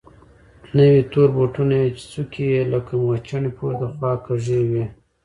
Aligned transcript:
نوي 0.77 1.01
تور 1.11 1.29
بوټونه 1.35 1.75
يې 1.81 1.87
چې 1.97 2.03
څوکې 2.11 2.45
يې 2.53 2.61
لکه 2.73 2.91
موچڼې 3.03 3.51
پورته 3.57 3.85
خوا 3.95 4.13
کږې 4.25 4.59
وې. 4.69 4.85